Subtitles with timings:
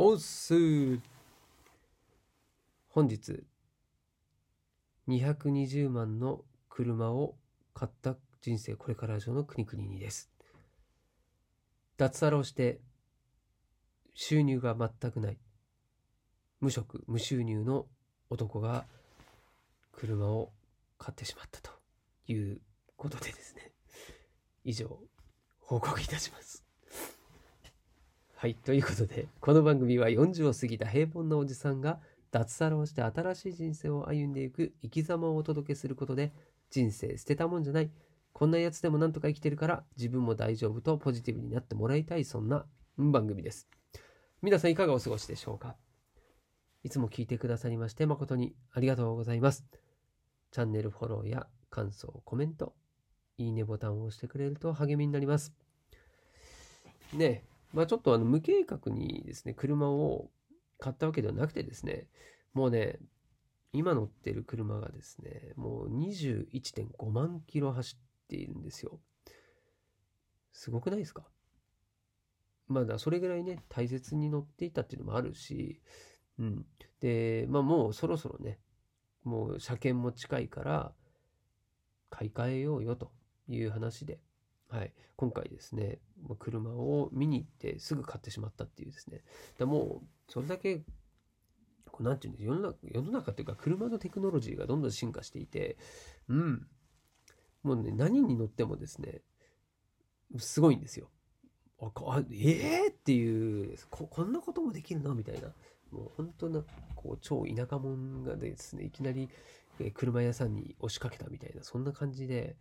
[0.00, 0.54] おっす
[2.88, 3.42] 本日
[5.08, 7.34] 220万の車を
[7.74, 10.30] 買った人生これから上の国々にです。
[11.96, 12.78] 脱サラをして
[14.14, 15.38] 収入が全くない。
[16.60, 17.86] 無職無収入の
[18.30, 18.84] 男が
[19.90, 20.52] 車を
[20.96, 21.72] 買ってしまったと
[22.28, 22.60] いう
[22.96, 23.72] ことでですね。
[24.62, 24.96] 以上
[25.58, 26.67] 報告いたします。
[28.40, 31.98] はいということでこの番組は40を過ぎた平凡なおじさんが
[32.30, 36.32] 脱サラをして新しい人生を歩んでいく生き様をお届けすることで
[36.70, 37.90] 人生捨てたもんじゃない。
[38.32, 42.64] こんなやつでもなんとか生きてるから自分も大丈夫とポジティブになってもらいたいそんな
[42.96, 43.66] 番組です。
[44.40, 45.74] 皆さんいかがお過ごしでしょうか？
[46.84, 49.66] いつも聞いてくださりまして誠にありがとうございます。
[50.52, 52.72] チャンネルフォローや感想コメント
[53.36, 55.52] いいねボタンを押してくれると励みになります。
[57.12, 60.30] ねえまあちょっとあの無計画にですね車を
[60.78, 62.06] 買ったわけではなくてですね
[62.54, 62.98] もうね
[63.72, 69.00] 今乗ってる車がですねもう21.5万キロ走っているんですよ。
[70.52, 71.24] すごくないですか？
[72.66, 75.80] まだそれぐらいね大切に乗っていたっていうのもあるし
[76.38, 76.66] うん。
[77.00, 78.58] でまあもうそろそろね
[79.24, 80.92] もう車検も近いから
[82.10, 83.12] 買い替えようよと
[83.48, 84.18] いう話で
[84.70, 85.98] はい、今回ですね、
[86.38, 89.22] 車を見に行ってすぐ買ってしまったっていうですね、
[89.58, 90.82] だもうそれだけ、
[91.90, 95.78] こうなんていうんです世の中、世の中っていうか車のテクノロジーがどんどん進化していて、
[96.28, 96.66] うん、
[97.62, 99.22] もうね、何に乗ってもですね、
[100.36, 101.08] すごいんですよ。
[101.80, 105.14] あ、あええー、っていうこ、こんなこともできるの？
[105.14, 105.48] みたいな、
[105.90, 106.62] もう本当な、
[106.94, 109.30] こう、超田舎者がですね、いきなり、
[109.94, 112.56] 車屋さんに押しかけたみたいな、そんな感じで、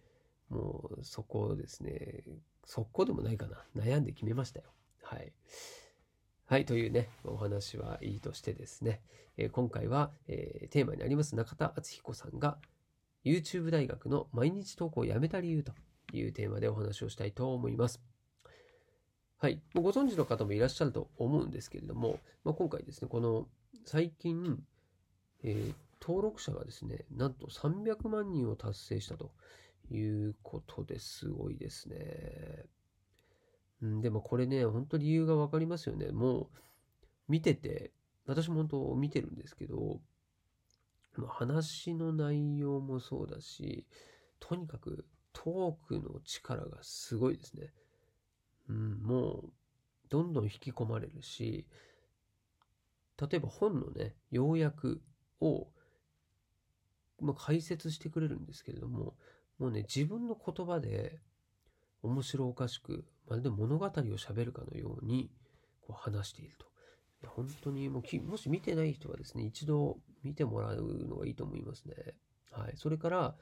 [0.49, 2.23] もうそこですね、
[2.65, 3.63] 速攻でもないかな。
[3.75, 4.65] 悩んで決めましたよ。
[5.03, 5.33] はい。
[6.45, 9.01] はい、というね、お話はいいとしてですね、
[9.37, 12.57] えー、今回は、えー、テーマになります中田敦彦さんが
[13.25, 15.73] YouTube 大学の毎日投稿をやめた理由と
[16.13, 18.01] いうテーマでお話をしたいと思います。
[19.39, 23.47] はい、ご存知の方もいらっしゃると思うんですけれども、まあ、今回ですね、この
[23.85, 24.63] 最近、
[25.43, 29.31] えー、登録者がですね、なんと300万人を達成したと
[29.91, 32.65] いうことですごいですね。
[33.81, 36.11] うん、でもこれね、本当理由がわかりますよね。
[36.11, 36.47] もう
[37.27, 37.91] 見てて、
[38.25, 40.01] 私も本当見てるんですけど、
[41.27, 43.85] 話の内容もそうだし、
[44.39, 47.73] とにかくトークの力がすごいですね。
[48.69, 49.53] うん、もう
[50.09, 51.67] どんどん引き込まれるし、
[53.19, 55.01] 例えば本のね、要約
[55.39, 55.67] を、
[57.19, 59.15] まあ、解説してくれるんですけれども、
[59.59, 61.19] もうね、自分の言葉で
[62.03, 65.31] 面白おかしく、まるで物語を喋るかのように
[65.81, 66.67] こう話していると。
[67.25, 71.95] 本当にもうもし見てない人はですね、一度見てもらうのがいいと思いますね。
[72.51, 72.73] はい。
[72.75, 73.35] それから、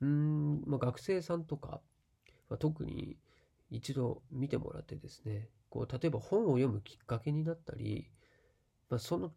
[0.00, 1.80] うん、まあ、学生さんとか、
[2.48, 3.18] まあ、特に
[3.70, 8.10] 一度見てもらってですね、こう、例えば本を読むきっかけになったり、
[8.88, 9.32] まあ、その、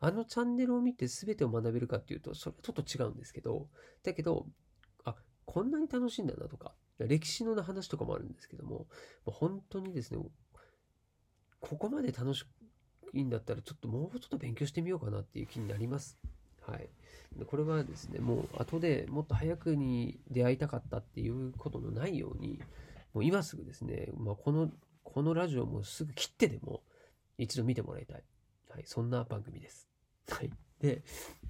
[0.00, 3.68] あのチャンネルを見て全てを学べるかっていうと、それはちょっと違うんですけど、
[4.02, 4.46] だけど、
[5.48, 8.86] こんなに楽しいんだなとか、歴史の話とかもあるんですけども、
[9.24, 10.18] 本当にですね、
[11.58, 12.44] ここまで楽し
[13.14, 16.18] いんだったら、ちょっともうちょっと勉強してみようかなっていう気になります。
[16.60, 16.90] はい。
[17.46, 22.60] これはですね、もう後でもっと早くに出会いたかったっていうことのないように、
[23.14, 24.70] もう今すぐですね、まあ、この、
[25.02, 26.82] このラジオもすぐ切ってでも
[27.38, 28.22] 一度見てもらいたい。
[28.68, 28.82] はい。
[28.84, 29.88] そんな番組です。
[30.28, 30.50] はい。
[30.78, 31.02] で、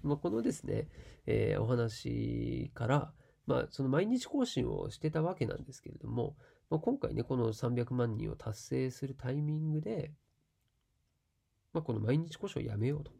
[0.04, 0.86] まあ、このですね、
[1.26, 3.12] えー、お話から、
[3.48, 6.36] まあ、その毎日更新をしてたわけなんですけれども、
[6.68, 10.12] まあ、今回ね、この300万人を達成するタイミングで、
[11.72, 13.10] まあ、この毎日更新をやめようと。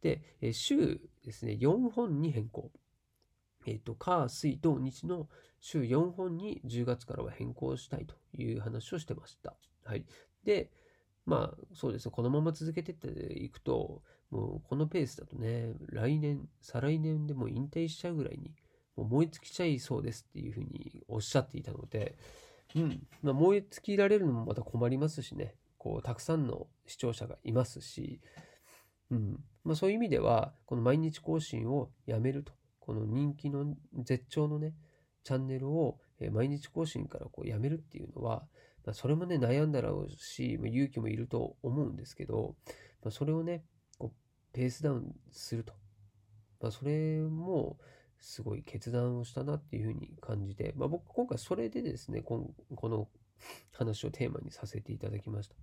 [0.00, 2.70] で、え週ですね、4本に変更。
[3.66, 5.28] えっ、ー、と、火、水、土、日の
[5.60, 9.54] 週4本に10月からは変更したいという話をしてました。
[9.84, 10.06] はい。
[10.44, 10.70] で、
[11.26, 18.54] まあ、そうですね、このまま続けてっていくと、もうこのペースだとね、来年、再来年でも引退しちゃうぐらいに
[18.98, 22.16] もう燃え尽きちゃいそうですっていうふうにおっしゃっていたので、
[22.74, 23.06] うん。
[23.22, 25.54] まあ、燃え尽きられるのもまた困りますしね。
[25.78, 28.20] こう、たくさんの視聴者がいますし、
[29.10, 29.44] うん。
[29.64, 32.52] まあ、そういう意味では、この毎日更新をやめると。
[32.80, 34.74] この人気の絶頂のね、
[35.22, 35.98] チャンネルを
[36.32, 38.46] 毎日更新からこうやめるっていうのは、
[38.84, 42.56] まあ、それもね、悩んだろうし、まあ、勇気もいると思うんですけど、
[43.02, 43.64] まあ、それをね、
[43.98, 45.74] こうペースダウンすると。
[46.60, 47.78] まあ、それも、
[48.20, 52.54] すごい決断をしたなっていうふうに感じて、まあ、僕今回それでですねこ
[52.88, 53.08] の
[53.72, 55.54] 話をテーマにさせていただきました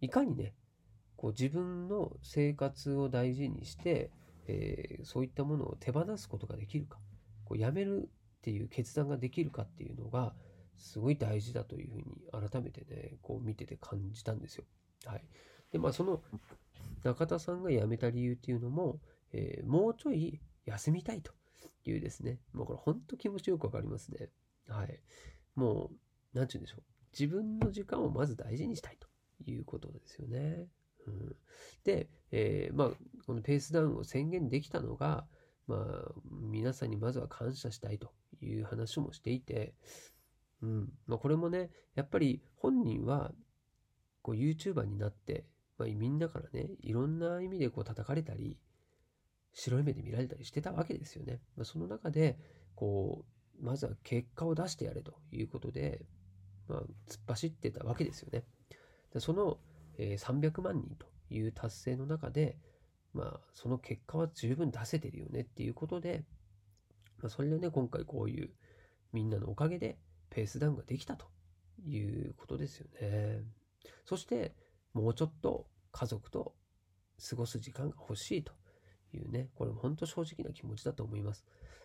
[0.00, 0.54] いかにね
[1.16, 4.10] こう自分の生活を大事にして、
[4.46, 6.98] えーそういったものを手放すことができるか
[7.44, 8.08] こうやめる
[8.38, 10.34] っていう決断ができるかっていうのが
[10.78, 14.64] すごい大事だというふうに改めてねこう見てて感じたんですよ。
[15.04, 15.24] はい、
[15.72, 16.22] でまあその
[17.04, 18.98] 中田さんが辞めた理由っていうのも、
[19.32, 21.32] えーもうちょい休みたいと
[21.84, 22.38] いうですね。
[22.52, 24.28] もうこれ本当気持ちよくわかりますね。
[24.68, 25.00] はい、
[25.54, 25.96] もう
[26.32, 26.82] 何て言うんでしょう。
[27.12, 29.08] 自分の時間をまず大事にしたいと
[29.50, 30.68] いうことですよね。
[31.06, 31.36] うん、
[31.84, 32.90] で、えーまあ
[33.26, 35.26] このペースダウンを宣言できたのが、
[35.66, 39.74] まあ、皆さんにまずは感謝したいという話もしていて、
[40.62, 40.88] うん。
[41.06, 43.32] まあ、これもねやっぱり本人は
[44.22, 45.46] こう YouTuber になって、
[45.78, 48.58] まあ、みんなからねいろんな意味でこう叩かれたり
[49.52, 51.40] 白い目で見られたりしてたわけですよね。
[51.56, 52.38] まあ、その中で
[52.74, 53.24] こ
[53.60, 56.02] うまずは結果を出してやれということで、
[56.68, 58.44] まあ、突っ走ってたわけですよね。
[59.12, 59.58] でその、
[59.98, 62.58] えー300万人という達成の中で、
[63.12, 66.24] まあ、その結果は十分出せてるよねっていうことで、
[67.18, 68.50] まあ、それでね今回こういう
[69.12, 69.98] みんなのおかげで
[70.30, 71.26] ペースダウンができたと
[71.84, 73.42] いうことですよね。
[74.04, 74.54] そして
[74.92, 76.54] もうちょっと家族と
[77.28, 78.52] 過ごす時間が欲しいと
[79.16, 81.44] いうねこれも本当正直な気持ちだと思います。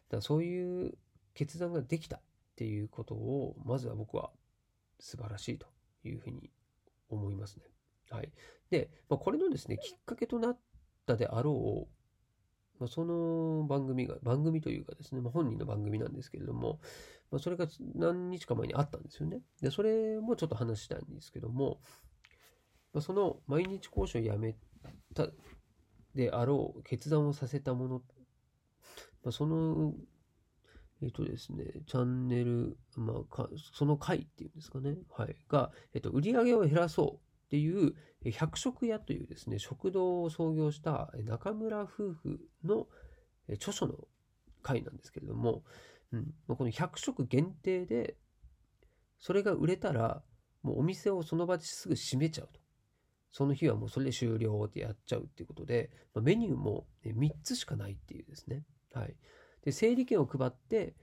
[0.09, 0.97] だからそういう
[1.33, 2.21] 決断ができたっ
[2.55, 4.31] ていうことをまずは僕は
[4.99, 5.67] 素晴らしいと
[6.03, 6.49] いうふうに
[7.09, 7.65] 思いますね。
[8.09, 8.31] はい。
[8.69, 10.59] で、まあ、これのですね、きっかけとなっ
[11.05, 16.79] たであろう、まあ、その番組が、番組というかですね、まあ、本人の番組なんですけれども、
[17.31, 19.41] まあ、それが何日か前にあったんですよね。
[19.61, 21.79] で、それもちょっと話したいんですけども、
[22.93, 24.55] まあ、その毎日講師を辞め
[25.13, 25.27] た
[26.15, 28.01] であろう決断をさせたもの、
[29.23, 29.93] まあ、その
[31.01, 42.87] えっ、とですね、チャンネル、まあ、かその回っていうんですかね、はい、が、えっ、と、売り上げを減らそうっていう、え百食屋というですね、食堂を創業した中村夫婦の
[43.53, 44.07] 著書の
[44.63, 45.63] 回なんですけれども、
[46.11, 48.15] うん、この100食限定で、
[49.19, 50.23] それが売れたら、
[50.63, 52.59] もうお店をその場ですぐ閉めちゃうと。
[53.35, 58.63] その日はもうそれで終了ってやっちゃうっていうことで、まあメニューもえ3つしかないっていうですね。
[58.93, 59.13] はい。
[59.61, 60.95] で、整理券を配って、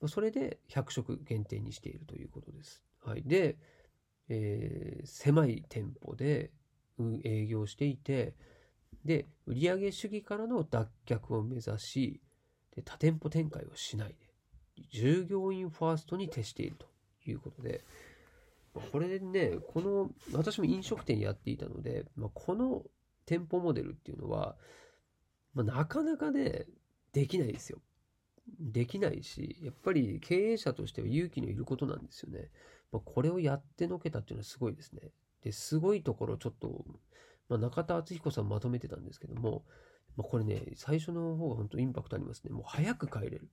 [0.00, 2.80] まそれで100食限定にしているということです。
[3.04, 3.24] はい。
[3.24, 3.56] で、
[4.28, 6.52] えー狭い店舗で
[7.24, 8.36] 営業していて、
[9.04, 12.20] で、売上主義からの脱却を目指し、
[12.76, 14.10] で多店舗展開をしない
[14.76, 16.86] で、従業員ファーストに徹していると
[17.28, 17.84] いうことで、
[18.80, 22.82] これね、この、私も飲食店やっていたので、まあ、この
[23.26, 24.56] 店舗モデルっていうのは、
[25.54, 26.66] まあ、なかなかね、
[27.12, 27.80] できないですよ。
[28.60, 32.50] できないし、やっぱり経営者としては勇気のいることなんですよね。
[32.92, 35.12] まあ、これをやってのけたっていうのはすごいですね。
[35.42, 36.84] で、すごいところちょっと、
[37.48, 39.64] まあ、中田敦彦さんまとめてたんですけども、
[40.16, 42.50] まあ、これね、最初の方が本当インパクトありますね。
[42.50, 43.48] もう早く帰れる。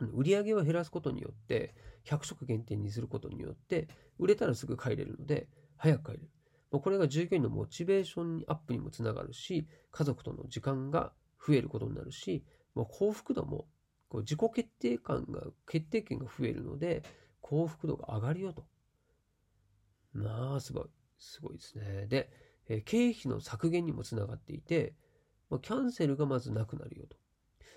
[0.00, 3.88] 売り上げを減らすことによって、100食限定にすることによって、
[4.18, 6.30] 売れたらすぐ帰れるので、早く帰れる。
[6.70, 11.12] これが従業員のモチベーションアップにもつながるし、家族との時間が
[11.46, 12.44] 増えることになるし、
[12.74, 13.66] 幸福度も
[14.12, 17.02] 自己決定感が、決定権が増えるので、
[17.40, 18.66] 幸福度が上がるよと。
[20.12, 20.84] まあ、すごい。
[21.18, 22.06] すごいですね。
[22.06, 22.30] で、
[22.84, 24.94] 経費の削減にもつながっていて、
[25.48, 27.16] キャンセルがまずなくなるよと。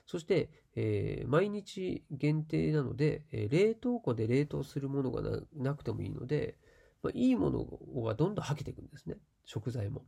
[0.10, 5.22] そして、えー毎日限定なので、えー冷凍庫で冷凍するものが
[5.56, 6.58] なくてもいいので、
[7.04, 9.18] まあ、いいものがどんどんはけていくんですね。
[9.46, 10.08] 食材も。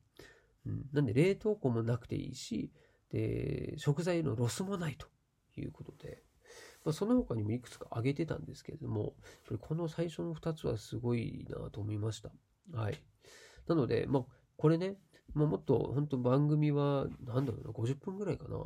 [0.66, 2.72] うん、なんで冷凍庫もなくていいし、
[3.12, 5.06] で、食材のロスもないと
[5.56, 6.24] いうことで、
[6.84, 9.14] まあ、その他にもいくつか挙げてたんですけれども、
[9.60, 12.32] この最初の2つはすごいなと思いました。
[12.74, 13.00] はい。
[13.68, 14.26] なので、まあ、
[14.58, 14.98] これね、
[15.36, 18.58] まあ、もっと本当番組は、なんだろうな、50分ぐらいかな、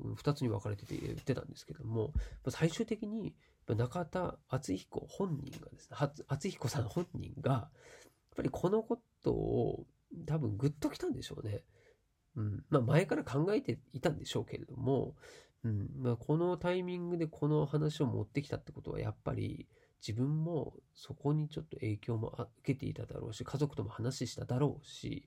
[0.00, 2.12] 2つに分かれてて言ってたんですけども、
[2.48, 3.34] 最終的に
[3.68, 5.96] 中田敦彦本人がですね、
[6.28, 7.70] 敦彦さん本人が、やっ
[8.36, 9.86] ぱりこのことを
[10.26, 11.64] 多分グッときたんでしょうね。
[12.36, 12.64] うん。
[12.68, 15.16] まあ前から考えていたんでしょうけれども、
[15.64, 15.88] うん。
[15.98, 19.66] まあこのタイミングでこの話を持ってきたってことはやっぱり
[20.06, 22.28] 自分もそこにちょっと影響も
[22.60, 25.26] 受けていただろうし、家族とも話しただろうし、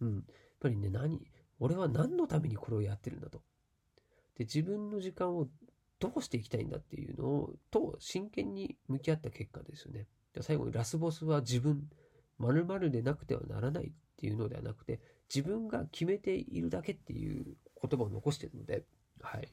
[0.00, 0.14] うん。
[0.14, 0.24] やっ
[0.60, 1.28] ぱりね、何
[1.58, 3.42] 俺は何のためにこれをやってるんだと。
[4.38, 5.48] で、自分の時間を
[5.98, 10.06] どうしていきたいんだっていうのを、と真剣に向き合った結果ですよね。
[10.32, 11.88] で最後にラスボスは自分、
[12.38, 15.00] 〇〇でなくてはならないっていうのではなくて、
[15.32, 17.44] 自分が決めているだけっていう
[17.82, 18.84] 言葉を残しているので、
[19.20, 19.42] はい。
[19.42, 19.46] い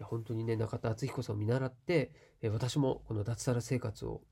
[0.00, 4.22] や本当にね、中田敦彦さんを見習って、え私もこの脱サラ生活を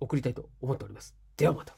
[0.00, 1.14] 送りたいと思っております。
[1.36, 1.76] ではまた。